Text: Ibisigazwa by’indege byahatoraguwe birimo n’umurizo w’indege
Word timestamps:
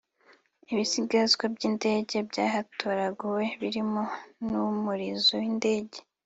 Ibisigazwa 0.71 1.43
by’indege 1.55 2.15
byahatoraguwe 2.29 3.45
birimo 3.61 4.03
n’umurizo 4.49 5.31
w’indege 5.41 5.97